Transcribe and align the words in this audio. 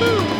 Carlito, 0.00 0.39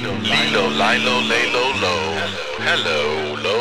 Lilo, 0.00 0.70
Lilo, 0.70 1.20
Lilo, 1.20 1.64
Low. 1.82 2.16
Hello, 2.64 3.36
low. 3.42 3.51